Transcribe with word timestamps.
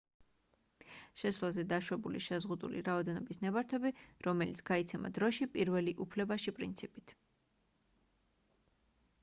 შესვლაზე 1.23 1.65
დაშვებულის 1.73 2.23
შეზღუდული 2.29 2.81
რაოდენობის 2.87 3.41
ნებართვები 3.43 3.93
რომელიც 4.29 4.63
გაიცემა 4.71 5.11
დროში 5.19 5.49
პირველი 5.57 5.93
უფლებაში 6.07 6.55
პრინციპით 6.61 7.17